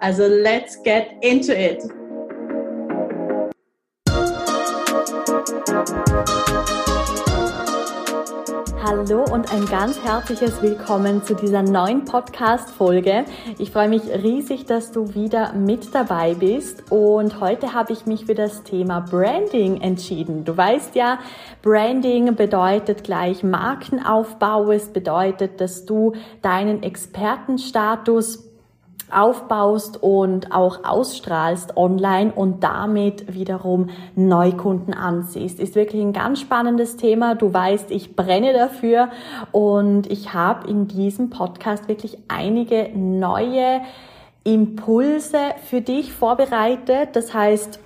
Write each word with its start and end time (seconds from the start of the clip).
Also 0.00 0.28
let's 0.28 0.80
get 0.84 1.16
into 1.22 1.52
it! 1.52 1.82
Hallo 8.80 9.24
und 9.24 9.52
ein 9.52 9.66
ganz 9.66 10.00
herzliches 10.02 10.62
Willkommen 10.62 11.24
zu 11.24 11.34
dieser 11.34 11.62
neuen 11.62 12.04
Podcast-Folge. 12.04 13.24
Ich 13.58 13.72
freue 13.72 13.88
mich 13.88 14.02
riesig, 14.02 14.66
dass 14.66 14.92
du 14.92 15.14
wieder 15.14 15.52
mit 15.54 15.92
dabei 15.92 16.34
bist 16.34 16.90
und 16.92 17.40
heute 17.40 17.74
habe 17.74 17.92
ich 17.92 18.06
mich 18.06 18.26
für 18.26 18.34
das 18.36 18.62
Thema 18.62 19.00
Branding 19.00 19.80
entschieden. 19.80 20.44
Du 20.44 20.56
weißt 20.56 20.94
ja, 20.94 21.18
Branding 21.62 22.36
bedeutet 22.36 23.02
gleich 23.02 23.42
Markenaufbau. 23.42 24.70
Es 24.70 24.92
bedeutet, 24.92 25.60
dass 25.60 25.84
du 25.84 26.12
deinen 26.40 26.84
Expertenstatus 26.84 28.47
aufbaust 29.10 30.02
und 30.02 30.52
auch 30.52 30.84
ausstrahlst 30.84 31.76
online 31.76 32.32
und 32.32 32.62
damit 32.64 33.34
wiederum 33.34 33.90
Neukunden 34.14 34.94
anziehst. 34.94 35.60
Ist 35.60 35.74
wirklich 35.74 36.02
ein 36.02 36.12
ganz 36.12 36.40
spannendes 36.40 36.96
Thema. 36.96 37.34
Du 37.34 37.52
weißt, 37.52 37.90
ich 37.90 38.16
brenne 38.16 38.52
dafür 38.52 39.10
und 39.52 40.10
ich 40.10 40.34
habe 40.34 40.68
in 40.68 40.88
diesem 40.88 41.30
Podcast 41.30 41.88
wirklich 41.88 42.18
einige 42.28 42.90
neue 42.94 43.80
Impulse 44.44 45.38
für 45.64 45.80
dich 45.80 46.12
vorbereitet. 46.12 47.10
Das 47.14 47.34
heißt, 47.34 47.80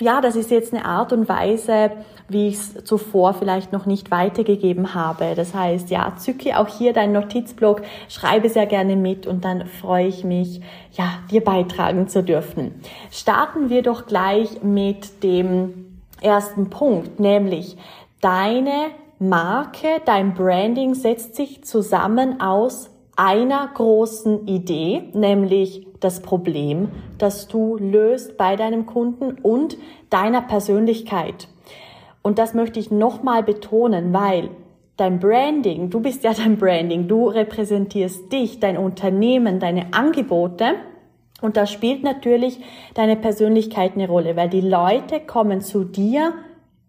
ja, 0.00 0.20
das 0.20 0.36
ist 0.36 0.50
jetzt 0.50 0.74
eine 0.74 0.84
Art 0.84 1.12
und 1.12 1.28
Weise, 1.28 1.92
wie 2.28 2.48
ich 2.48 2.54
es 2.54 2.84
zuvor 2.84 3.34
vielleicht 3.34 3.72
noch 3.72 3.86
nicht 3.86 4.10
weitergegeben 4.10 4.94
habe. 4.94 5.34
Das 5.36 5.54
heißt, 5.54 5.90
ja, 5.90 6.14
zücke 6.16 6.58
auch 6.58 6.68
hier 6.68 6.92
deinen 6.92 7.12
Notizblock, 7.12 7.82
schreibe 8.08 8.48
sehr 8.48 8.66
gerne 8.66 8.96
mit 8.96 9.26
und 9.26 9.44
dann 9.44 9.66
freue 9.66 10.06
ich 10.06 10.24
mich, 10.24 10.60
ja, 10.92 11.20
dir 11.30 11.44
beitragen 11.44 12.08
zu 12.08 12.22
dürfen. 12.22 12.74
Starten 13.10 13.70
wir 13.70 13.82
doch 13.82 14.06
gleich 14.06 14.62
mit 14.62 15.22
dem 15.22 16.00
ersten 16.20 16.70
Punkt, 16.70 17.20
nämlich 17.20 17.76
deine 18.20 18.90
Marke, 19.18 20.00
dein 20.04 20.34
Branding 20.34 20.94
setzt 20.94 21.36
sich 21.36 21.64
zusammen 21.64 22.40
aus 22.40 22.90
einer 23.16 23.68
großen 23.72 24.46
Idee, 24.46 25.04
nämlich 25.14 25.86
das 26.00 26.20
Problem, 26.20 26.90
das 27.16 27.48
du 27.48 27.78
löst 27.78 28.36
bei 28.36 28.56
deinem 28.56 28.84
Kunden 28.84 29.38
und 29.42 29.78
deiner 30.10 30.42
Persönlichkeit. 30.42 31.48
Und 32.26 32.40
das 32.40 32.54
möchte 32.54 32.80
ich 32.80 32.90
nochmal 32.90 33.44
betonen, 33.44 34.12
weil 34.12 34.50
dein 34.96 35.20
Branding, 35.20 35.90
du 35.90 36.00
bist 36.00 36.24
ja 36.24 36.34
dein 36.34 36.56
Branding, 36.56 37.06
du 37.06 37.28
repräsentierst 37.28 38.32
dich, 38.32 38.58
dein 38.58 38.78
Unternehmen, 38.78 39.60
deine 39.60 39.94
Angebote. 39.94 40.74
Und 41.40 41.56
da 41.56 41.66
spielt 41.66 42.02
natürlich 42.02 42.58
deine 42.94 43.14
Persönlichkeit 43.14 43.92
eine 43.94 44.08
Rolle, 44.08 44.34
weil 44.34 44.48
die 44.48 44.60
Leute 44.60 45.20
kommen 45.20 45.60
zu 45.60 45.84
dir, 45.84 46.32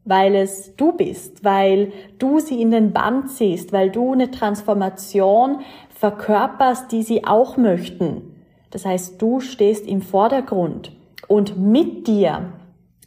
weil 0.06 0.34
es 0.34 0.76
du 0.76 0.94
bist, 0.94 1.44
weil 1.44 1.92
du 2.18 2.40
sie 2.40 2.60
in 2.60 2.72
den 2.72 2.92
Band 2.92 3.30
ziehst, 3.30 3.72
weil 3.72 3.92
du 3.92 4.14
eine 4.14 4.32
Transformation 4.32 5.60
verkörperst, 5.90 6.92
die 6.92 7.04
sie 7.04 7.26
auch 7.26 7.58
möchten. 7.58 8.34
Das 8.72 8.88
heißt, 8.88 9.22
du 9.22 9.40
stehst 9.40 9.86
im 9.86 10.02
Vordergrund 10.02 10.94
und 11.28 11.60
mit 11.60 12.08
dir 12.08 12.54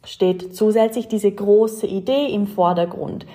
steht 0.03 0.55
zusätzlich 0.55 1.07
diese 1.07 1.31
große 1.31 1.87
Idee 1.87 2.27
im 2.33 2.47
Vordergrund. 2.47 3.25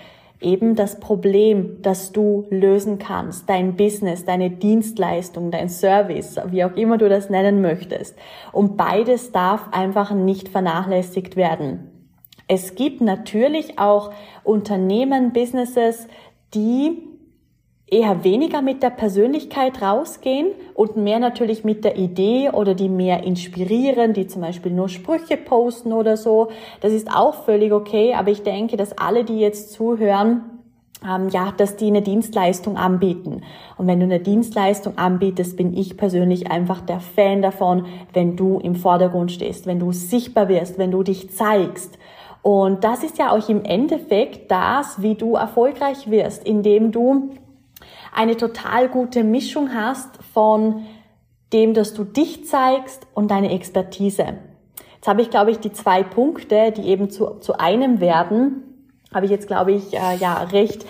Eben 0.41 0.77
das 0.77 1.01
Problem, 1.01 1.79
das 1.81 2.13
du 2.13 2.47
lösen 2.51 2.99
kannst, 2.99 3.49
dein 3.49 3.77
Business, 3.77 4.25
deine 4.25 4.51
Dienstleistung, 4.51 5.51
dein 5.51 5.71
Service, 5.71 6.37
wie 6.51 6.63
auch 6.65 6.77
immer 6.77 6.99
du 6.99 7.09
das 7.09 7.31
nennen 7.31 7.63
möchtest. 7.63 8.17
Und 8.53 8.77
beides 8.77 9.33
darf 9.33 9.69
einfach 9.73 10.13
nicht 10.13 10.49
vernachlässigt 10.49 11.37
werden. 11.37 11.91
Es 12.49 12.75
gibt 12.75 13.01
natürlich 13.01 13.79
auch 13.79 14.13
Unternehmen, 14.45 15.33
Businesses, 15.33 16.07
die 16.55 17.16
eher 17.89 18.25
weniger 18.25 18.63
mit 18.63 18.83
der 18.83 18.91
Persönlichkeit 18.91 19.81
rausgehen 19.81 20.49
und 20.75 20.97
mehr 20.97 21.21
natürlich 21.21 21.63
mit 21.63 21.85
der 21.85 21.97
Idee 21.97 22.51
oder 22.51 22.75
die 22.75 22.89
mehr 22.89 23.23
inspirieren, 23.23 24.13
die 24.13 24.27
zum 24.27 24.43
Beispiel 24.43 24.73
nur 24.73 24.89
Sprüche 24.89 25.37
posten 25.37 25.93
oder 25.93 26.17
so. 26.17 26.49
Das 26.81 26.93
ist 26.93 27.09
auch 27.15 27.45
völlig 27.45 27.73
okay, 27.73 28.15
aber 28.15 28.31
ich 28.31 28.43
denke, 28.43 28.77
dass 28.77 28.99
alle, 28.99 29.25
die 29.25 29.39
jetzt 29.39 29.73
zuhören, 29.73 30.43
ähm, 31.05 31.29
ja, 31.29 31.53
dass 31.57 31.77
die 31.77 31.87
eine 31.87 32.03
Dienstleistung 32.03 32.77
anbieten. 32.77 33.43
Und 33.77 33.87
wenn 33.87 34.01
du 34.01 34.07
eine 34.07 34.19
Dienstleistung 34.19 34.99
anbietest, 34.99 35.57
bin 35.57 35.77
ich 35.77 35.97
persönlich 35.97 36.51
einfach 36.51 36.81
der 36.81 36.99
Fan 36.99 37.41
davon, 37.41 37.87
wenn 38.13 38.35
du 38.35 38.59
im 38.59 38.75
Vordergrund 38.75 39.31
stehst, 39.31 39.67
wenn 39.67 39.79
du 39.79 39.93
sichtbar 39.93 40.49
wirst, 40.49 40.77
wenn 40.79 40.91
du 40.91 41.05
dich 41.05 41.31
zeigst. 41.31 41.99
Und 42.43 42.83
das 42.83 43.05
ist 43.05 43.19
ja 43.19 43.31
auch 43.31 43.49
im 43.49 43.65
Endeffekt 43.65 44.51
das, 44.51 45.03
wie 45.03 45.15
du 45.15 45.35
erfolgreich 45.35 46.11
wirst, 46.11 46.47
indem 46.47 46.93
du 46.93 47.31
eine 48.15 48.37
total 48.37 48.89
gute 48.89 49.25
Mischung 49.25 49.75
hast 49.75 50.19
von 50.33 50.85
dem, 51.53 51.75
dass 51.75 51.95
du 51.95 52.05
dich 52.05 52.47
zeigst 52.47 53.07
und 53.15 53.31
deine 53.31 53.53
Expertise. 53.53 54.39
Jetzt 54.95 55.09
habe 55.09 55.23
ich, 55.23 55.31
glaube 55.31 55.51
ich, 55.51 55.61
die 55.61 55.73
zwei 55.73 56.03
Punkte, 56.03 56.73
die 56.73 56.89
eben 56.89 57.11
zu, 57.11 57.39
zu 57.41 57.59
einem 57.59 58.01
werden, 58.01 58.63
habe 59.15 59.27
ich 59.27 59.31
jetzt, 59.31 59.47
glaube 59.47 59.73
ich, 59.73 59.95
äh, 59.95 60.17
ja, 60.17 60.43
recht 60.53 60.85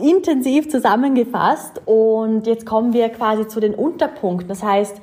intensiv 0.00 0.70
zusammengefasst. 0.70 1.82
Und 1.84 2.46
jetzt 2.46 2.66
kommen 2.66 2.92
wir 2.92 3.08
quasi 3.10 3.46
zu 3.48 3.60
den 3.60 3.74
Unterpunkten. 3.74 4.48
Das 4.48 4.62
heißt, 4.62 5.00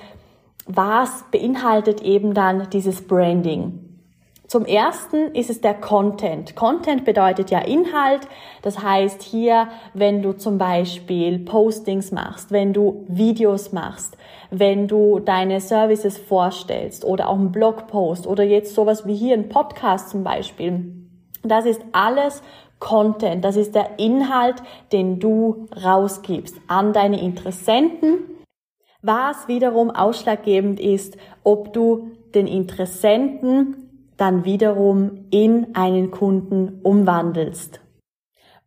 was 0.66 1.26
beinhaltet 1.32 2.02
eben 2.02 2.34
dann 2.34 2.70
dieses 2.72 3.06
Branding? 3.06 3.89
Zum 4.50 4.66
ersten 4.66 5.36
ist 5.36 5.52
es 5.52 5.62
der 5.62 5.76
Content. 5.76 6.56
Content 6.56 7.06
bedeutet 7.06 7.52
ja 7.52 7.60
Inhalt. 7.60 8.22
Das 8.64 8.82
heißt 8.82 9.22
hier, 9.22 9.68
wenn 9.94 10.24
du 10.24 10.34
zum 10.34 10.58
Beispiel 10.58 11.38
Postings 11.38 12.12
machst, 12.12 12.52
wenn 12.52 12.74
du 12.74 13.06
Videos 13.08 13.74
machst, 13.74 14.18
wenn 14.50 14.88
du 14.88 15.20
deine 15.20 15.62
Services 15.62 16.18
vorstellst 16.18 17.06
oder 17.06 17.30
auch 17.30 17.38
einen 17.38 17.52
Blogpost 17.52 18.26
oder 18.26 18.44
jetzt 18.44 18.74
sowas 18.74 19.06
wie 19.06 19.14
hier 19.14 19.36
ein 19.36 19.50
Podcast 19.50 20.10
zum 20.10 20.24
Beispiel. 20.24 20.96
Das 21.44 21.68
ist 21.68 21.84
alles 21.92 22.42
Content. 22.80 23.46
Das 23.46 23.56
ist 23.56 23.76
der 23.76 24.00
Inhalt, 24.00 24.64
den 24.92 25.20
du 25.20 25.68
rausgibst 25.86 26.58
an 26.68 26.92
deine 26.92 27.22
Interessenten. 27.22 28.22
Was 29.04 29.48
wiederum 29.48 29.92
ausschlaggebend 29.92 30.80
ist, 30.80 31.18
ob 31.44 31.72
du 31.72 32.10
den 32.34 32.48
Interessenten 32.48 33.89
dann 34.20 34.46
wiederum 34.46 35.26
in 35.32 35.76
einen 35.76 36.12
Kunden 36.12 36.80
umwandelst. 36.84 37.80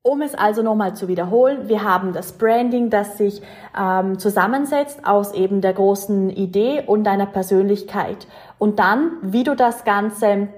Um 0.04 0.20
es 0.20 0.34
also 0.34 0.62
nochmal 0.62 0.96
zu 0.96 1.06
wiederholen, 1.06 1.68
wir 1.68 1.84
haben 1.84 2.12
das 2.12 2.32
Branding, 2.32 2.90
das 2.90 3.18
sich 3.18 3.40
ähm, 3.78 4.18
zusammensetzt 4.18 5.06
aus 5.06 5.32
eben 5.32 5.60
der 5.60 5.74
großen 5.74 6.28
Idee 6.30 6.82
und 6.84 7.04
deiner 7.04 7.26
Persönlichkeit. 7.26 8.26
Und 8.58 8.80
dann, 8.80 9.12
wie 9.22 9.44
du 9.44 9.54
das 9.54 9.84
Ganze 9.84 10.48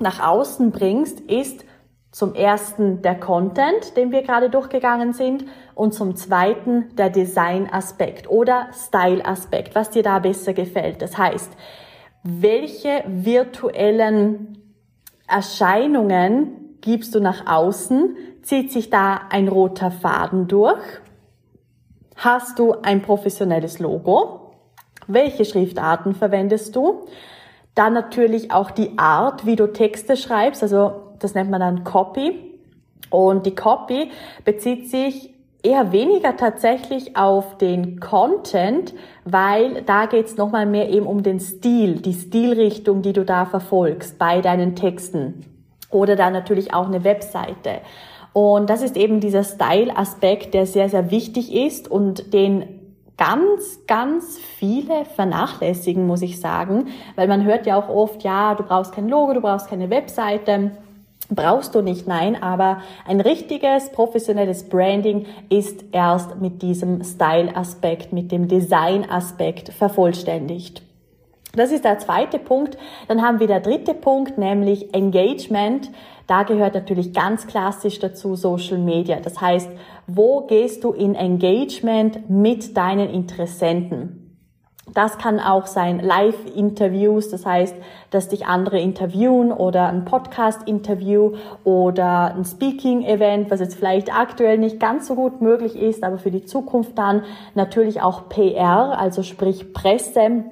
nach 0.00 0.26
außen 0.26 0.72
bringst, 0.72 1.20
ist 1.20 1.64
zum 2.10 2.34
ersten 2.34 3.02
der 3.02 3.14
Content, 3.14 3.96
den 3.96 4.10
wir 4.10 4.22
gerade 4.22 4.50
durchgegangen 4.50 5.12
sind, 5.12 5.44
und 5.76 5.94
zum 5.94 6.16
zweiten 6.16 6.96
der 6.96 7.10
Design-Aspekt 7.10 8.28
oder 8.28 8.66
Style-Aspekt, 8.72 9.76
was 9.76 9.90
dir 9.90 10.02
da 10.02 10.18
besser 10.18 10.54
gefällt. 10.54 11.02
Das 11.02 11.16
heißt, 11.16 11.52
welche 12.22 13.04
virtuellen 13.06 14.58
Erscheinungen 15.26 16.76
gibst 16.80 17.14
du 17.14 17.20
nach 17.20 17.46
außen? 17.46 18.16
Zieht 18.42 18.72
sich 18.72 18.90
da 18.90 19.20
ein 19.30 19.48
roter 19.48 19.90
Faden 19.90 20.48
durch? 20.48 20.82
Hast 22.16 22.58
du 22.58 22.72
ein 22.82 23.02
professionelles 23.02 23.78
Logo? 23.78 24.52
Welche 25.06 25.44
Schriftarten 25.44 26.14
verwendest 26.14 26.74
du? 26.74 27.06
Dann 27.74 27.92
natürlich 27.92 28.50
auch 28.50 28.70
die 28.70 28.98
Art, 28.98 29.46
wie 29.46 29.56
du 29.56 29.72
Texte 29.72 30.16
schreibst, 30.16 30.62
also 30.62 31.12
das 31.20 31.34
nennt 31.34 31.50
man 31.50 31.60
dann 31.60 31.84
Copy. 31.84 32.58
Und 33.10 33.46
die 33.46 33.54
Copy 33.54 34.10
bezieht 34.44 34.90
sich 34.90 35.34
eher 35.68 35.92
weniger 35.92 36.36
tatsächlich 36.36 37.14
auf 37.16 37.58
den 37.58 38.00
Content, 38.00 38.94
weil 39.24 39.82
da 39.82 40.06
geht's 40.06 40.38
nochmal 40.38 40.64
mehr 40.64 40.88
eben 40.88 41.06
um 41.06 41.22
den 41.22 41.40
Stil, 41.40 41.96
die 41.96 42.14
Stilrichtung, 42.14 43.02
die 43.02 43.12
du 43.12 43.24
da 43.24 43.44
verfolgst 43.44 44.18
bei 44.18 44.40
deinen 44.40 44.74
Texten. 44.74 45.44
Oder 45.90 46.16
dann 46.16 46.32
natürlich 46.32 46.72
auch 46.72 46.86
eine 46.86 47.04
Webseite. 47.04 47.82
Und 48.32 48.70
das 48.70 48.82
ist 48.82 48.96
eben 48.96 49.20
dieser 49.20 49.44
Style-Aspekt, 49.44 50.54
der 50.54 50.64
sehr, 50.64 50.88
sehr 50.88 51.10
wichtig 51.10 51.54
ist 51.54 51.90
und 51.90 52.32
den 52.32 52.64
ganz, 53.18 53.80
ganz 53.86 54.38
viele 54.38 55.04
vernachlässigen, 55.04 56.06
muss 56.06 56.22
ich 56.22 56.40
sagen, 56.40 56.86
weil 57.16 57.28
man 57.28 57.44
hört 57.44 57.66
ja 57.66 57.76
auch 57.76 57.88
oft, 57.88 58.22
ja, 58.22 58.54
du 58.54 58.62
brauchst 58.62 58.92
kein 58.92 59.08
Logo, 59.08 59.34
du 59.34 59.40
brauchst 59.42 59.68
keine 59.68 59.90
Webseite. 59.90 60.70
Brauchst 61.30 61.74
du 61.74 61.82
nicht, 61.82 62.06
nein, 62.06 62.42
aber 62.42 62.80
ein 63.06 63.20
richtiges 63.20 63.90
professionelles 63.92 64.68
Branding 64.68 65.26
ist 65.50 65.84
erst 65.92 66.40
mit 66.40 66.62
diesem 66.62 67.04
Style-Aspekt, 67.04 68.14
mit 68.14 68.32
dem 68.32 68.48
Design-Aspekt 68.48 69.68
vervollständigt. 69.68 70.82
Das 71.54 71.70
ist 71.70 71.84
der 71.84 71.98
zweite 71.98 72.38
Punkt. 72.38 72.78
Dann 73.08 73.20
haben 73.20 73.40
wir 73.40 73.46
der 73.46 73.60
dritte 73.60 73.92
Punkt, 73.92 74.38
nämlich 74.38 74.94
Engagement. 74.94 75.90
Da 76.26 76.44
gehört 76.44 76.74
natürlich 76.74 77.12
ganz 77.12 77.46
klassisch 77.46 77.98
dazu 77.98 78.34
Social 78.34 78.78
Media. 78.78 79.18
Das 79.20 79.40
heißt, 79.40 79.68
wo 80.06 80.42
gehst 80.46 80.84
du 80.84 80.92
in 80.92 81.14
Engagement 81.14 82.30
mit 82.30 82.76
deinen 82.76 83.10
Interessenten? 83.10 84.27
Das 84.94 85.18
kann 85.18 85.38
auch 85.40 85.66
sein 85.66 86.00
Live-Interviews, 86.00 87.28
das 87.30 87.46
heißt, 87.46 87.74
dass 88.10 88.28
dich 88.28 88.46
andere 88.46 88.80
interviewen 88.80 89.52
oder 89.52 89.88
ein 89.88 90.04
Podcast-Interview 90.04 91.32
oder 91.64 92.34
ein 92.34 92.44
Speaking-Event, 92.44 93.50
was 93.50 93.60
jetzt 93.60 93.76
vielleicht 93.76 94.14
aktuell 94.14 94.58
nicht 94.58 94.80
ganz 94.80 95.06
so 95.06 95.14
gut 95.14 95.40
möglich 95.40 95.76
ist, 95.76 96.02
aber 96.02 96.18
für 96.18 96.30
die 96.30 96.44
Zukunft 96.44 96.96
dann 96.96 97.22
natürlich 97.54 98.00
auch 98.00 98.28
PR, 98.28 98.98
also 98.98 99.22
sprich 99.22 99.72
Presse, 99.72 100.44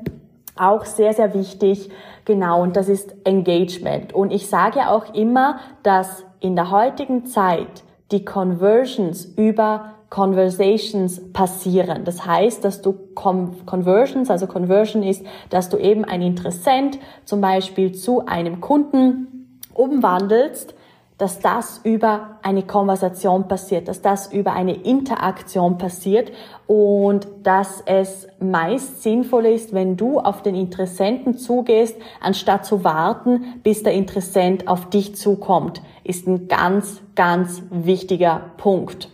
auch 0.58 0.84
sehr, 0.84 1.12
sehr 1.12 1.34
wichtig. 1.34 1.90
Genau, 2.24 2.62
und 2.62 2.76
das 2.76 2.88
ist 2.88 3.14
Engagement. 3.24 4.12
Und 4.12 4.32
ich 4.32 4.48
sage 4.48 4.88
auch 4.88 5.14
immer, 5.14 5.58
dass 5.82 6.24
in 6.40 6.56
der 6.56 6.70
heutigen 6.70 7.26
Zeit 7.26 7.84
die 8.10 8.24
Conversions 8.24 9.24
über 9.24 9.95
Conversations 10.10 11.32
passieren. 11.32 12.04
Das 12.04 12.24
heißt, 12.24 12.64
dass 12.64 12.80
du 12.80 12.92
Conversions, 13.14 14.30
also 14.30 14.46
Conversion 14.46 15.02
ist, 15.02 15.24
dass 15.50 15.68
du 15.68 15.76
eben 15.78 16.04
ein 16.04 16.22
Interessent 16.22 16.98
zum 17.24 17.40
Beispiel 17.40 17.92
zu 17.92 18.24
einem 18.26 18.60
Kunden 18.60 19.58
umwandelst, 19.74 20.74
dass 21.18 21.40
das 21.40 21.80
über 21.82 22.38
eine 22.42 22.62
Konversation 22.62 23.48
passiert, 23.48 23.88
dass 23.88 24.02
das 24.02 24.32
über 24.32 24.52
eine 24.52 24.74
Interaktion 24.74 25.78
passiert 25.78 26.30
und 26.66 27.26
dass 27.42 27.82
es 27.86 28.28
meist 28.38 29.02
sinnvoll 29.02 29.46
ist, 29.46 29.72
wenn 29.72 29.96
du 29.96 30.20
auf 30.20 30.42
den 30.42 30.54
Interessenten 30.54 31.38
zugehst, 31.38 31.96
anstatt 32.20 32.66
zu 32.66 32.84
warten, 32.84 33.60
bis 33.62 33.82
der 33.82 33.94
Interessent 33.94 34.68
auf 34.68 34.90
dich 34.90 35.16
zukommt, 35.16 35.80
ist 36.04 36.26
ein 36.26 36.48
ganz, 36.48 37.00
ganz 37.14 37.62
wichtiger 37.70 38.50
Punkt. 38.58 39.08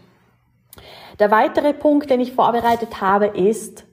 Der 1.18 1.30
weitere 1.30 1.72
Punkt, 1.72 2.10
den 2.10 2.20
ich 2.20 2.32
vorbereitet 2.32 3.00
habe, 3.00 3.26
ist 3.26 3.84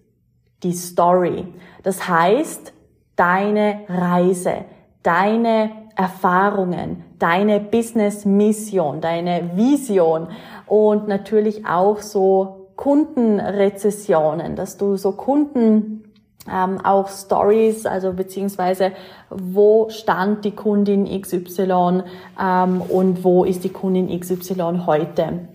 die 0.63 0.73
Story. 0.73 1.45
Das 1.83 2.07
heißt, 2.07 2.73
deine 3.15 3.81
Reise, 3.87 4.65
deine 5.03 5.71
Erfahrungen, 5.95 7.03
deine 7.19 7.59
Business-Mission, 7.59 9.01
deine 9.01 9.51
Vision 9.55 10.29
und 10.65 11.07
natürlich 11.07 11.65
auch 11.65 12.01
so 12.01 12.69
Kundenrezessionen, 12.77 14.55
dass 14.55 14.77
du 14.77 14.95
so 14.95 15.11
Kunden 15.11 16.05
ähm, 16.49 16.79
auch 16.83 17.09
Stories, 17.09 17.85
also 17.85 18.13
beziehungsweise 18.13 18.93
wo 19.29 19.89
stand 19.89 20.45
die 20.45 20.51
Kundin 20.51 21.05
XY 21.21 22.03
ähm, 22.41 22.81
und 22.81 23.23
wo 23.25 23.43
ist 23.43 23.65
die 23.65 23.69
Kundin 23.69 24.17
XY 24.17 24.83
heute. 24.85 25.49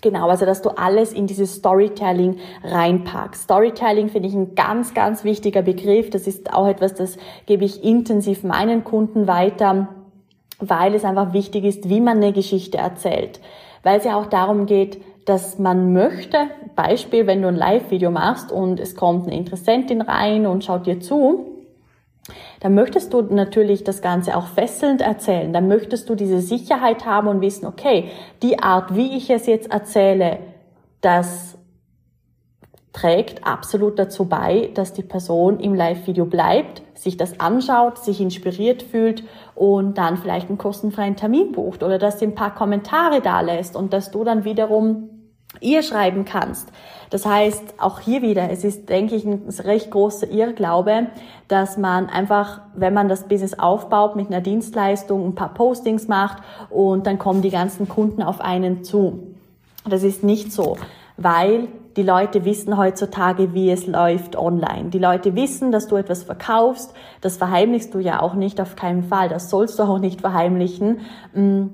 Genau, 0.00 0.28
also 0.28 0.46
dass 0.46 0.62
du 0.62 0.70
alles 0.70 1.12
in 1.12 1.26
dieses 1.26 1.54
Storytelling 1.54 2.36
reinpackst. 2.62 3.42
Storytelling 3.44 4.08
finde 4.08 4.28
ich 4.28 4.34
ein 4.34 4.54
ganz, 4.54 4.94
ganz 4.94 5.24
wichtiger 5.24 5.62
Begriff. 5.62 6.10
Das 6.10 6.28
ist 6.28 6.52
auch 6.52 6.68
etwas, 6.68 6.94
das 6.94 7.16
gebe 7.46 7.64
ich 7.64 7.82
intensiv 7.82 8.44
meinen 8.44 8.84
Kunden 8.84 9.26
weiter, 9.26 9.88
weil 10.60 10.94
es 10.94 11.04
einfach 11.04 11.32
wichtig 11.32 11.64
ist, 11.64 11.88
wie 11.88 12.00
man 12.00 12.18
eine 12.18 12.32
Geschichte 12.32 12.78
erzählt. 12.78 13.40
Weil 13.82 13.98
es 13.98 14.04
ja 14.04 14.16
auch 14.16 14.26
darum 14.26 14.66
geht, 14.66 15.02
dass 15.24 15.58
man 15.58 15.92
möchte, 15.92 16.46
Beispiel, 16.76 17.26
wenn 17.26 17.42
du 17.42 17.48
ein 17.48 17.56
Live-Video 17.56 18.10
machst 18.10 18.52
und 18.52 18.78
es 18.78 18.94
kommt 18.94 19.26
eine 19.26 19.36
Interessentin 19.36 20.00
rein 20.00 20.46
und 20.46 20.64
schaut 20.64 20.86
dir 20.86 21.00
zu, 21.00 21.57
dann 22.60 22.74
möchtest 22.74 23.12
du 23.12 23.22
natürlich 23.22 23.84
das 23.84 24.02
Ganze 24.02 24.36
auch 24.36 24.46
fesselnd 24.46 25.00
erzählen. 25.00 25.52
Dann 25.52 25.68
möchtest 25.68 26.08
du 26.08 26.14
diese 26.14 26.40
Sicherheit 26.40 27.06
haben 27.06 27.28
und 27.28 27.40
wissen, 27.40 27.66
okay, 27.66 28.10
die 28.42 28.58
Art, 28.58 28.94
wie 28.94 29.16
ich 29.16 29.30
es 29.30 29.46
jetzt 29.46 29.70
erzähle, 29.70 30.38
das 31.00 31.56
trägt 32.92 33.46
absolut 33.46 33.98
dazu 33.98 34.24
bei, 34.24 34.70
dass 34.74 34.92
die 34.92 35.02
Person 35.02 35.60
im 35.60 35.74
Live-Video 35.74 36.24
bleibt, 36.24 36.82
sich 36.94 37.16
das 37.16 37.38
anschaut, 37.38 37.98
sich 37.98 38.20
inspiriert 38.20 38.82
fühlt 38.82 39.22
und 39.54 39.98
dann 39.98 40.16
vielleicht 40.16 40.48
einen 40.48 40.58
kostenfreien 40.58 41.14
Termin 41.14 41.52
bucht 41.52 41.84
oder 41.84 41.98
dass 41.98 42.18
sie 42.18 42.26
ein 42.26 42.34
paar 42.34 42.54
Kommentare 42.54 43.20
da 43.20 43.40
lässt 43.40 43.76
und 43.76 43.92
dass 43.92 44.10
du 44.10 44.24
dann 44.24 44.44
wiederum 44.44 45.17
ihr 45.60 45.82
schreiben 45.82 46.24
kannst. 46.24 46.68
Das 47.10 47.24
heißt, 47.24 47.74
auch 47.78 48.00
hier 48.00 48.22
wieder, 48.22 48.50
es 48.50 48.64
ist, 48.64 48.88
denke 48.88 49.14
ich, 49.14 49.24
ein 49.24 49.42
recht 49.64 49.90
großer 49.90 50.28
Irrglaube, 50.28 51.06
dass 51.48 51.78
man 51.78 52.08
einfach, 52.08 52.60
wenn 52.74 52.92
man 52.92 53.08
das 53.08 53.24
Business 53.24 53.58
aufbaut 53.58 54.16
mit 54.16 54.28
einer 54.28 54.40
Dienstleistung, 54.40 55.24
ein 55.26 55.34
paar 55.34 55.54
Postings 55.54 56.08
macht 56.08 56.42
und 56.68 57.06
dann 57.06 57.18
kommen 57.18 57.40
die 57.40 57.50
ganzen 57.50 57.88
Kunden 57.88 58.22
auf 58.22 58.40
einen 58.40 58.84
zu. 58.84 59.34
Das 59.88 60.02
ist 60.02 60.22
nicht 60.22 60.52
so, 60.52 60.76
weil 61.16 61.68
die 61.96 62.02
Leute 62.04 62.44
wissen 62.44 62.76
heutzutage, 62.76 63.54
wie 63.54 63.70
es 63.70 63.86
läuft 63.86 64.36
online. 64.36 64.90
Die 64.90 65.00
Leute 65.00 65.34
wissen, 65.34 65.72
dass 65.72 65.88
du 65.88 65.96
etwas 65.96 66.22
verkaufst. 66.22 66.94
Das 67.22 67.38
verheimlichst 67.38 67.92
du 67.92 67.98
ja 67.98 68.20
auch 68.20 68.34
nicht, 68.34 68.60
auf 68.60 68.76
keinen 68.76 69.02
Fall. 69.02 69.28
Das 69.28 69.50
sollst 69.50 69.80
du 69.80 69.82
auch 69.82 69.98
nicht 69.98 70.20
verheimlichen. 70.20 71.00
Mm, 71.34 71.66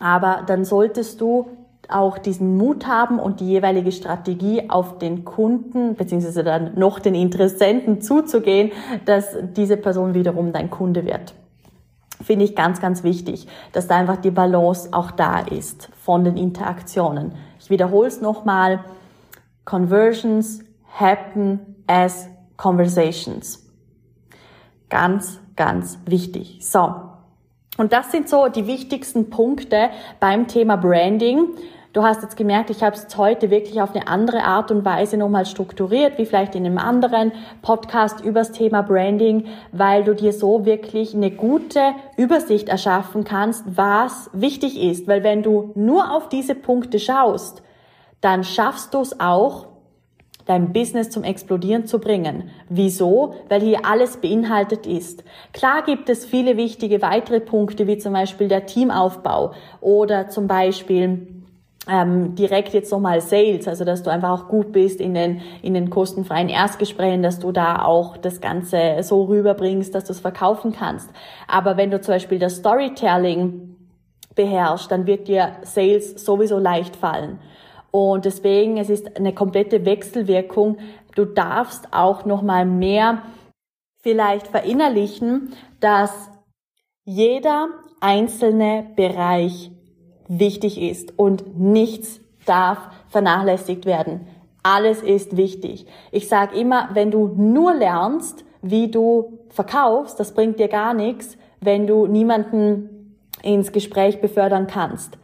aber 0.00 0.42
dann 0.44 0.64
solltest 0.64 1.20
du 1.20 1.50
auch 1.92 2.18
diesen 2.18 2.56
Mut 2.56 2.86
haben 2.86 3.18
und 3.18 3.40
die 3.40 3.46
jeweilige 3.46 3.92
Strategie 3.92 4.68
auf 4.70 4.98
den 4.98 5.24
Kunden 5.24 5.94
beziehungsweise 5.94 6.44
dann 6.44 6.78
noch 6.78 6.98
den 6.98 7.14
Interessenten 7.14 8.00
zuzugehen, 8.00 8.72
dass 9.04 9.36
diese 9.56 9.76
Person 9.76 10.14
wiederum 10.14 10.52
dein 10.52 10.70
Kunde 10.70 11.04
wird. 11.04 11.34
Finde 12.22 12.44
ich 12.44 12.54
ganz, 12.54 12.80
ganz 12.80 13.02
wichtig, 13.02 13.46
dass 13.72 13.86
da 13.86 13.96
einfach 13.96 14.18
die 14.18 14.30
Balance 14.30 14.90
auch 14.92 15.10
da 15.10 15.40
ist 15.40 15.88
von 16.02 16.24
den 16.24 16.36
Interaktionen. 16.36 17.32
Ich 17.58 17.70
wiederhole 17.70 18.08
es 18.08 18.20
nochmal. 18.20 18.80
Conversions 19.64 20.60
happen 20.98 21.76
as 21.86 22.28
conversations. 22.56 23.66
Ganz, 24.88 25.40
ganz 25.56 25.98
wichtig. 26.04 26.58
So. 26.60 26.94
Und 27.78 27.92
das 27.92 28.10
sind 28.10 28.28
so 28.28 28.48
die 28.48 28.66
wichtigsten 28.66 29.30
Punkte 29.30 29.90
beim 30.18 30.48
Thema 30.48 30.76
Branding. 30.76 31.46
Du 31.92 32.04
hast 32.04 32.22
jetzt 32.22 32.36
gemerkt, 32.36 32.70
ich 32.70 32.84
habe 32.84 32.94
es 32.94 33.16
heute 33.16 33.50
wirklich 33.50 33.82
auf 33.82 33.96
eine 33.96 34.06
andere 34.06 34.44
Art 34.44 34.70
und 34.70 34.84
Weise 34.84 35.16
nochmal 35.16 35.44
strukturiert, 35.44 36.18
wie 36.18 36.24
vielleicht 36.26 36.54
in 36.54 36.64
einem 36.64 36.78
anderen 36.78 37.32
Podcast 37.62 38.24
übers 38.24 38.52
Thema 38.52 38.82
Branding, 38.82 39.46
weil 39.72 40.04
du 40.04 40.14
dir 40.14 40.32
so 40.32 40.64
wirklich 40.64 41.16
eine 41.16 41.32
gute 41.32 41.80
Übersicht 42.16 42.68
erschaffen 42.68 43.24
kannst, 43.24 43.64
was 43.76 44.30
wichtig 44.32 44.80
ist. 44.80 45.08
Weil 45.08 45.24
wenn 45.24 45.42
du 45.42 45.72
nur 45.74 46.14
auf 46.14 46.28
diese 46.28 46.54
Punkte 46.54 47.00
schaust, 47.00 47.60
dann 48.20 48.44
schaffst 48.44 48.94
du 48.94 49.00
es 49.00 49.18
auch, 49.18 49.66
dein 50.46 50.72
Business 50.72 51.10
zum 51.10 51.24
Explodieren 51.24 51.86
zu 51.86 51.98
bringen. 51.98 52.50
Wieso? 52.68 53.34
Weil 53.48 53.62
hier 53.62 53.84
alles 53.84 54.18
beinhaltet 54.18 54.86
ist. 54.86 55.24
Klar 55.52 55.82
gibt 55.82 56.08
es 56.08 56.24
viele 56.24 56.56
wichtige 56.56 57.02
weitere 57.02 57.40
Punkte, 57.40 57.88
wie 57.88 57.98
zum 57.98 58.12
Beispiel 58.12 58.46
der 58.46 58.66
Teamaufbau 58.66 59.54
oder 59.80 60.28
zum 60.28 60.46
Beispiel 60.46 61.39
ähm, 61.88 62.34
direkt 62.34 62.74
jetzt 62.74 62.92
nochmal 62.92 63.20
Sales, 63.20 63.66
also 63.66 63.84
dass 63.84 64.02
du 64.02 64.10
einfach 64.10 64.30
auch 64.30 64.48
gut 64.48 64.72
bist 64.72 65.00
in 65.00 65.14
den, 65.14 65.40
in 65.62 65.74
den 65.74 65.88
kostenfreien 65.88 66.48
Erstgesprächen, 66.48 67.22
dass 67.22 67.38
du 67.38 67.52
da 67.52 67.82
auch 67.82 68.16
das 68.16 68.40
Ganze 68.40 69.02
so 69.02 69.24
rüberbringst, 69.24 69.94
dass 69.94 70.04
du 70.04 70.12
es 70.12 70.20
verkaufen 70.20 70.72
kannst. 70.72 71.10
Aber 71.48 71.76
wenn 71.76 71.90
du 71.90 72.00
zum 72.00 72.14
Beispiel 72.14 72.38
das 72.38 72.56
Storytelling 72.56 73.76
beherrschst, 74.34 74.90
dann 74.90 75.06
wird 75.06 75.28
dir 75.28 75.56
Sales 75.62 76.24
sowieso 76.24 76.58
leicht 76.58 76.96
fallen. 76.96 77.38
Und 77.90 78.24
deswegen, 78.24 78.76
es 78.76 78.88
ist 78.88 79.16
eine 79.16 79.34
komplette 79.34 79.84
Wechselwirkung. 79.84 80.78
Du 81.16 81.24
darfst 81.24 81.88
auch 81.92 82.24
nochmal 82.24 82.64
mehr 82.64 83.22
vielleicht 84.02 84.46
verinnerlichen, 84.46 85.54
dass 85.80 86.30
jeder 87.04 87.68
einzelne 88.00 88.86
Bereich 88.94 89.72
wichtig 90.30 90.80
ist 90.80 91.18
und 91.18 91.58
nichts 91.58 92.20
darf 92.46 92.78
vernachlässigt 93.08 93.84
werden. 93.84 94.26
Alles 94.62 95.02
ist 95.02 95.36
wichtig. 95.36 95.86
Ich 96.12 96.28
sage 96.28 96.56
immer, 96.58 96.90
wenn 96.94 97.10
du 97.10 97.28
nur 97.36 97.74
lernst, 97.74 98.44
wie 98.62 98.88
du 98.88 99.38
verkaufst, 99.48 100.20
das 100.20 100.32
bringt 100.32 100.58
dir 100.60 100.68
gar 100.68 100.94
nichts, 100.94 101.36
wenn 101.60 101.86
du 101.86 102.06
niemanden 102.06 103.16
ins 103.42 103.72
Gespräch 103.72 104.20
befördern 104.20 104.66
kannst. 104.66 105.18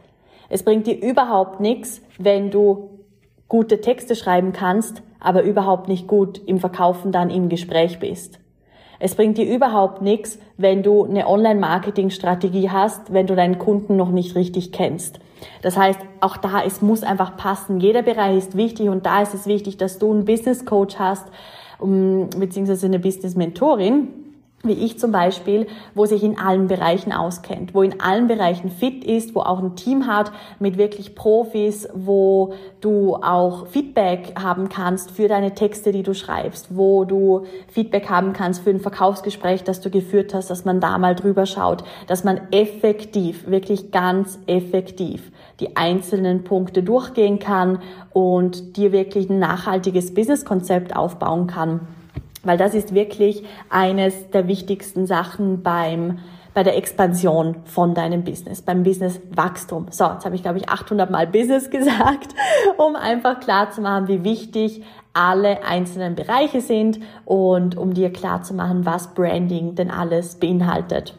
Es 0.49 0.63
bringt 0.63 0.87
dir 0.87 1.01
überhaupt 1.01 1.59
nichts, 1.59 2.01
wenn 2.17 2.51
du 2.51 2.89
gute 3.47 3.79
Texte 3.79 4.15
schreiben 4.15 4.53
kannst, 4.53 5.01
aber 5.19 5.43
überhaupt 5.43 5.87
nicht 5.87 6.07
gut 6.07 6.41
im 6.45 6.59
Verkaufen 6.59 7.11
dann 7.11 7.29
im 7.29 7.49
Gespräch 7.49 7.99
bist. 7.99 8.39
Es 8.99 9.15
bringt 9.15 9.37
dir 9.37 9.45
überhaupt 9.45 10.01
nichts, 10.01 10.39
wenn 10.57 10.83
du 10.83 11.05
eine 11.05 11.27
Online-Marketing-Strategie 11.27 12.69
hast, 12.69 13.13
wenn 13.13 13.27
du 13.27 13.35
deinen 13.35 13.59
Kunden 13.59 13.95
noch 13.95 14.09
nicht 14.09 14.35
richtig 14.35 14.71
kennst. 14.71 15.19
Das 15.61 15.77
heißt, 15.77 15.99
auch 16.19 16.37
da, 16.37 16.63
es 16.65 16.81
muss 16.81 17.03
einfach 17.03 17.37
passen. 17.37 17.79
Jeder 17.79 18.01
Bereich 18.01 18.37
ist 18.37 18.57
wichtig 18.57 18.89
und 18.89 19.05
da 19.05 19.21
ist 19.21 19.33
es 19.33 19.45
wichtig, 19.45 19.77
dass 19.77 19.99
du 19.99 20.11
einen 20.11 20.25
Business 20.25 20.65
Coach 20.65 20.97
hast, 20.97 21.27
um, 21.79 22.29
beziehungsweise 22.37 22.87
eine 22.87 22.99
Business 22.99 23.35
Mentorin, 23.35 24.07
wie 24.63 24.73
ich 24.73 24.97
zum 24.97 25.11
Beispiel, 25.11 25.67
wo 25.93 26.05
sich 26.05 26.23
in 26.23 26.39
allen 26.39 26.67
Bereichen 26.67 27.11
auskennt, 27.11 27.75
wo 27.75 27.83
in 27.83 28.01
allen 28.01 28.27
Bereichen 28.27 28.71
fit 28.71 29.03
ist, 29.03 29.35
wo 29.35 29.41
auch 29.41 29.59
ein 29.59 29.75
Team 29.75 30.07
hat 30.07 30.31
mit 30.59 30.79
wirklich 30.79 31.13
Profis, 31.13 31.87
wo 31.93 32.53
du 32.81 33.15
auch 33.15 33.67
Feedback 33.67 34.33
haben 34.41 34.67
kannst 34.67 35.11
für 35.11 35.27
deine 35.27 35.53
Texte, 35.53 35.91
die 35.91 36.01
du 36.01 36.15
schreibst, 36.15 36.75
wo 36.75 37.05
du 37.05 37.45
Feedback 37.67 38.09
haben 38.09 38.33
kannst 38.33 38.63
für 38.63 38.71
ein 38.71 38.79
Verkaufsgespräch, 38.79 39.63
das 39.63 39.79
du 39.79 39.91
geführt 39.91 40.33
hast, 40.33 40.49
dass 40.49 40.65
man 40.65 40.79
da 40.79 40.97
mal 40.97 41.13
drüber 41.13 41.45
schaut, 41.45 41.83
dass 42.07 42.23
man 42.23 42.41
effektiv, 42.51 43.47
wirklich 43.47 43.91
ganz 43.91 44.39
effektiv 44.47 45.31
die 45.59 45.75
einzelnen 45.75 46.43
Punkte 46.43 46.81
durchgehen 46.81 47.39
kann 47.39 47.79
und 48.11 48.75
dir 48.75 48.91
wirklich 48.91 49.29
ein 49.29 49.39
nachhaltiges 49.39 50.13
Businesskonzept 50.13 50.95
aufbauen 50.95 51.47
kann 51.47 51.81
weil 52.47 52.57
das 52.57 52.73
ist 52.73 52.93
wirklich 52.93 53.43
eines 53.69 54.29
der 54.31 54.47
wichtigsten 54.47 55.05
Sachen 55.05 55.61
beim 55.61 56.19
bei 56.53 56.63
der 56.63 56.75
Expansion 56.75 57.57
von 57.65 57.93
deinem 57.93 58.23
Business, 58.23 58.63
beim 58.63 58.81
Businesswachstum. 58.81 59.89
So, 59.91 60.05
jetzt 60.05 60.25
habe 60.25 60.33
ich, 60.33 60.41
glaube 60.41 60.57
ich, 60.57 60.69
800 60.69 61.11
Mal 61.11 61.27
Business 61.27 61.69
gesagt, 61.69 62.33
um 62.77 62.95
einfach 62.95 63.39
klar 63.39 63.69
zu 63.69 63.81
machen, 63.81 64.07
wie 64.07 64.23
wichtig 64.23 64.81
alle 65.13 65.63
einzelnen 65.63 66.15
Bereiche 66.15 66.61
sind 66.61 66.99
und 67.25 67.77
um 67.77 67.93
dir 67.93 68.11
klar 68.11 68.41
zu 68.41 68.55
machen, 68.55 68.87
was 68.87 69.13
Branding 69.13 69.75
denn 69.75 69.91
alles 69.91 70.39
beinhaltet. 70.39 71.13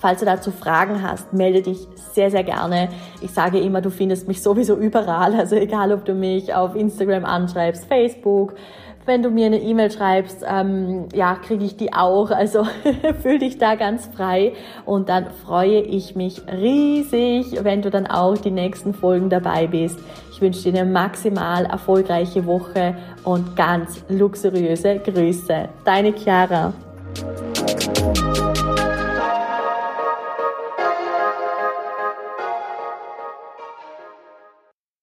Falls 0.00 0.20
du 0.20 0.24
dazu 0.24 0.50
Fragen 0.50 1.02
hast, 1.02 1.32
melde 1.32 1.62
dich 1.62 1.86
sehr, 2.14 2.30
sehr 2.30 2.44
gerne. 2.44 2.88
Ich 3.20 3.32
sage 3.32 3.58
immer, 3.58 3.82
du 3.82 3.90
findest 3.90 4.28
mich 4.28 4.40
sowieso 4.40 4.76
überall. 4.76 5.34
Also 5.40 5.56
egal, 5.56 5.92
ob 5.92 6.04
du 6.04 6.14
mich 6.14 6.54
auf 6.54 6.74
Instagram 6.74 7.24
anschreibst, 7.24 7.86
Facebook, 7.86 8.54
wenn 9.06 9.22
du 9.22 9.30
mir 9.30 9.46
eine 9.46 9.60
E-Mail 9.60 9.90
schreibst, 9.90 10.44
ähm, 10.48 11.08
ja, 11.14 11.34
kriege 11.34 11.64
ich 11.64 11.76
die 11.76 11.92
auch. 11.92 12.30
Also 12.30 12.64
fühl 13.22 13.38
dich 13.38 13.58
da 13.58 13.74
ganz 13.74 14.06
frei 14.06 14.52
und 14.84 15.08
dann 15.08 15.30
freue 15.30 15.80
ich 15.80 16.14
mich 16.14 16.42
riesig, 16.46 17.64
wenn 17.64 17.82
du 17.82 17.90
dann 17.90 18.06
auch 18.06 18.36
die 18.36 18.50
nächsten 18.50 18.94
Folgen 18.94 19.30
dabei 19.30 19.66
bist. 19.66 19.98
Ich 20.32 20.40
wünsche 20.40 20.70
dir 20.70 20.80
eine 20.80 20.90
maximal 20.90 21.66
erfolgreiche 21.66 22.46
Woche 22.46 22.96
und 23.24 23.56
ganz 23.56 24.02
luxuriöse 24.08 24.98
Grüße. 24.98 25.68
Deine 25.84 26.12
Chiara. 26.12 26.72